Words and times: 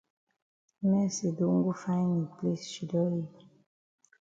Mercy 0.89 1.27
don 1.37 1.55
go 1.65 1.73
find 1.81 2.09
yi 2.17 2.25
place 2.35 2.65
shidon 2.73 3.13
yi. 3.19 3.25